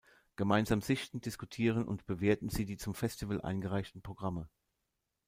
[0.35, 4.49] Gemeinsam sichten, diskutieren und bewerten sie die zum Festival eingereichten Programme.